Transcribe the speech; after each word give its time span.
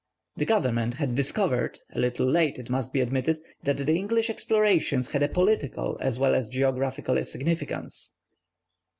The 0.35 0.45
government 0.45 0.95
had 0.95 1.13
discovered, 1.13 1.77
a 1.93 1.99
little 1.99 2.25
late 2.25 2.57
it 2.57 2.71
must 2.71 2.91
be 2.91 3.01
admitted, 3.01 3.37
that 3.61 3.77
the 3.77 3.95
English 3.95 4.31
explorations 4.31 5.11
had 5.11 5.21
a 5.21 5.27
political 5.27 5.95
as 6.01 6.17
well 6.17 6.33
as 6.33 6.47
a 6.47 6.51
geographical 6.51 7.23
significance. 7.23 8.15